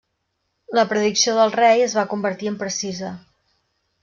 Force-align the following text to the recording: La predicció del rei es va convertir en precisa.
La 0.77 0.85
predicció 0.93 1.35
del 1.41 1.53
rei 1.57 1.85
es 1.89 1.95
va 2.01 2.07
convertir 2.15 2.51
en 2.53 2.59
precisa. 2.63 3.13